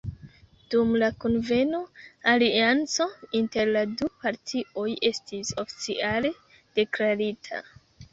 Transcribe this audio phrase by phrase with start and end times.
[0.73, 1.81] Dum la kunveno,
[2.31, 3.05] alianco
[3.39, 6.33] inter la du partioj estis oficiale
[6.81, 7.61] deklarita.